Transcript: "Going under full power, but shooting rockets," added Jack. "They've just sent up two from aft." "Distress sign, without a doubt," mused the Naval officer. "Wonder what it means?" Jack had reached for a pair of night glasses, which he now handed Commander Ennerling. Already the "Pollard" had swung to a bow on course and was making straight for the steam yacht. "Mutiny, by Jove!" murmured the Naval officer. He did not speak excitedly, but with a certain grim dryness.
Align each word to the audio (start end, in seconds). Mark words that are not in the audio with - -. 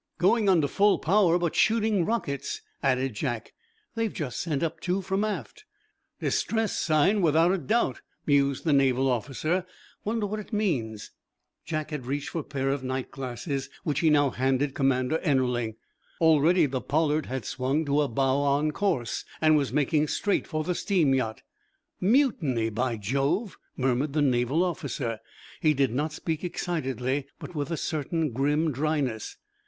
"Going 0.17 0.49
under 0.49 0.67
full 0.67 0.97
power, 0.97 1.37
but 1.37 1.53
shooting 1.55 2.05
rockets," 2.05 2.63
added 2.81 3.13
Jack. 3.13 3.53
"They've 3.93 4.11
just 4.11 4.39
sent 4.39 4.63
up 4.63 4.79
two 4.79 5.03
from 5.03 5.23
aft." 5.23 5.63
"Distress 6.19 6.75
sign, 6.75 7.21
without 7.21 7.51
a 7.51 7.59
doubt," 7.59 8.01
mused 8.25 8.63
the 8.63 8.73
Naval 8.73 9.07
officer. 9.07 9.63
"Wonder 10.03 10.25
what 10.25 10.39
it 10.39 10.51
means?" 10.51 11.11
Jack 11.65 11.91
had 11.91 12.07
reached 12.07 12.29
for 12.29 12.39
a 12.39 12.43
pair 12.43 12.69
of 12.71 12.83
night 12.83 13.11
glasses, 13.11 13.69
which 13.83 13.99
he 13.99 14.09
now 14.09 14.31
handed 14.31 14.73
Commander 14.73 15.19
Ennerling. 15.19 15.75
Already 16.19 16.65
the 16.65 16.81
"Pollard" 16.81 17.27
had 17.27 17.45
swung 17.45 17.85
to 17.85 18.01
a 18.01 18.07
bow 18.07 18.37
on 18.41 18.71
course 18.71 19.23
and 19.39 19.55
was 19.55 19.71
making 19.71 20.07
straight 20.07 20.47
for 20.47 20.63
the 20.63 20.73
steam 20.73 21.13
yacht. 21.13 21.43
"Mutiny, 21.99 22.71
by 22.71 22.97
Jove!" 22.97 23.55
murmured 23.77 24.13
the 24.13 24.23
Naval 24.23 24.63
officer. 24.63 25.19
He 25.59 25.75
did 25.75 25.93
not 25.93 26.11
speak 26.11 26.43
excitedly, 26.43 27.27
but 27.37 27.53
with 27.53 27.69
a 27.69 27.77
certain 27.77 28.31
grim 28.31 28.71
dryness. 28.71 29.37